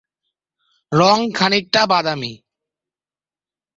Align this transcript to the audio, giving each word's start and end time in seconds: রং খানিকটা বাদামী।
রং 0.91 1.17
খানিকটা 1.31 1.81
বাদামী। 1.85 2.33